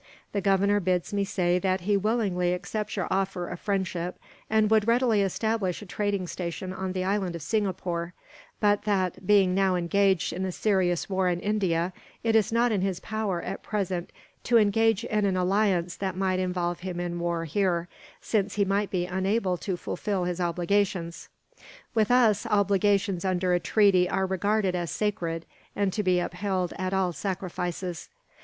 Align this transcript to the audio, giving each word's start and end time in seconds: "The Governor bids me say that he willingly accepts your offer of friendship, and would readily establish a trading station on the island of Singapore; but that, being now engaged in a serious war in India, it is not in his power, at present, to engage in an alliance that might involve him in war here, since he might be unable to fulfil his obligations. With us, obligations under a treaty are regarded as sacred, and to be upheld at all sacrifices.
"The 0.31 0.41
Governor 0.41 0.79
bids 0.79 1.13
me 1.13 1.23
say 1.23 1.59
that 1.59 1.81
he 1.81 1.95
willingly 1.95 2.55
accepts 2.55 2.95
your 2.95 3.07
offer 3.11 3.47
of 3.47 3.59
friendship, 3.59 4.17
and 4.49 4.67
would 4.71 4.87
readily 4.87 5.21
establish 5.21 5.79
a 5.79 5.85
trading 5.85 6.25
station 6.25 6.73
on 6.73 6.93
the 6.93 7.03
island 7.03 7.35
of 7.35 7.43
Singapore; 7.43 8.15
but 8.59 8.81
that, 8.85 9.27
being 9.27 9.53
now 9.53 9.75
engaged 9.75 10.33
in 10.33 10.43
a 10.43 10.51
serious 10.51 11.07
war 11.07 11.29
in 11.29 11.39
India, 11.39 11.93
it 12.23 12.35
is 12.35 12.51
not 12.51 12.71
in 12.71 12.81
his 12.81 12.99
power, 12.99 13.43
at 13.43 13.61
present, 13.61 14.11
to 14.45 14.57
engage 14.57 15.03
in 15.03 15.23
an 15.23 15.37
alliance 15.37 15.97
that 15.97 16.17
might 16.17 16.39
involve 16.39 16.79
him 16.79 16.99
in 16.99 17.19
war 17.19 17.45
here, 17.45 17.87
since 18.19 18.55
he 18.55 18.65
might 18.65 18.89
be 18.89 19.05
unable 19.05 19.55
to 19.57 19.77
fulfil 19.77 20.23
his 20.23 20.41
obligations. 20.41 21.29
With 21.93 22.09
us, 22.09 22.47
obligations 22.47 23.23
under 23.23 23.53
a 23.53 23.59
treaty 23.59 24.09
are 24.09 24.25
regarded 24.25 24.73
as 24.73 24.89
sacred, 24.89 25.45
and 25.75 25.93
to 25.93 26.01
be 26.01 26.19
upheld 26.19 26.73
at 26.79 26.91
all 26.91 27.13
sacrifices. 27.13 28.09